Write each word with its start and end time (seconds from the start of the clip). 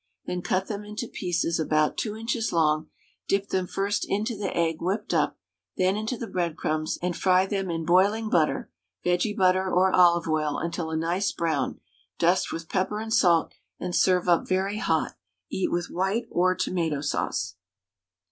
Then 0.25 0.41
cut 0.41 0.65
them 0.65 0.83
into 0.83 1.07
pieces 1.07 1.59
about 1.59 1.95
2 1.95 2.15
inches 2.15 2.51
long, 2.51 2.89
dip 3.27 3.49
them 3.49 3.67
first 3.67 4.03
into 4.09 4.35
the 4.35 4.51
egg 4.57 4.77
whipped 4.81 5.13
up, 5.13 5.37
then 5.77 5.95
into 5.95 6.17
the 6.17 6.25
breadcrumbs, 6.25 6.97
and 7.03 7.15
fry 7.15 7.45
them 7.45 7.69
in 7.69 7.85
boiling 7.85 8.27
butter, 8.27 8.71
vege 9.05 9.37
butter, 9.37 9.69
or 9.71 9.93
olive 9.93 10.27
oil 10.27 10.57
until 10.57 10.89
a 10.89 10.97
nice 10.97 11.31
brown; 11.31 11.81
dust 12.17 12.51
with 12.51 12.67
pepper 12.67 12.99
and 12.99 13.13
salt, 13.13 13.51
and 13.79 13.95
serve 13.95 14.27
up 14.27 14.47
very 14.47 14.79
hot; 14.79 15.13
eat 15.51 15.69
with 15.71 15.91
white 15.91 16.25
or 16.31 16.55
tomato 16.55 16.99
sauce. 17.01 17.57